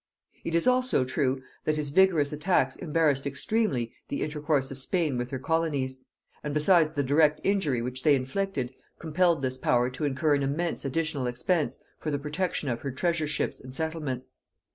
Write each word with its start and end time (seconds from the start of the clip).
It 0.43 0.55
is 0.55 0.65
also 0.65 1.05
true 1.05 1.43
that 1.63 1.75
his 1.75 1.89
vigorous 1.89 2.33
attacks 2.33 2.75
embarrassed 2.75 3.27
extremely 3.27 3.93
the 4.07 4.23
intercourse 4.23 4.71
of 4.71 4.79
Spain 4.79 5.15
with 5.15 5.29
her 5.29 5.37
colonies; 5.37 5.97
and, 6.43 6.55
besides 6.55 6.93
the 6.93 7.03
direct 7.03 7.39
injury 7.43 7.83
which 7.83 8.01
they 8.01 8.15
inflicted, 8.15 8.73
compelled 8.97 9.43
this 9.43 9.59
power 9.59 9.91
to 9.91 10.05
incur 10.05 10.33
an 10.33 10.41
immense 10.41 10.85
additional 10.85 11.27
expense 11.27 11.77
for 11.99 12.09
the 12.09 12.17
protection 12.17 12.67
of 12.67 12.81
her 12.81 12.89
treasure 12.89 13.27
ships 13.27 13.59
and 13.59 13.75
settlements. 13.75 14.31